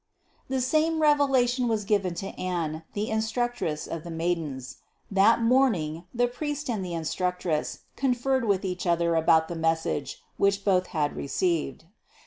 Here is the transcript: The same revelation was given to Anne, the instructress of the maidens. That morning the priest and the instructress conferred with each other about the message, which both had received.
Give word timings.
The 0.49 0.61
same 0.61 0.99
revelation 0.99 1.67
was 1.67 1.83
given 1.85 2.15
to 2.15 2.29
Anne, 2.29 2.81
the 2.93 3.11
instructress 3.11 3.85
of 3.85 4.03
the 4.03 4.09
maidens. 4.09 4.77
That 5.11 5.43
morning 5.43 6.05
the 6.11 6.27
priest 6.27 6.71
and 6.71 6.83
the 6.83 6.95
instructress 6.95 7.81
conferred 7.95 8.45
with 8.45 8.65
each 8.65 8.87
other 8.87 9.13
about 9.13 9.47
the 9.47 9.55
message, 9.55 10.23
which 10.37 10.65
both 10.65 10.87
had 10.87 11.15
received. 11.15 11.85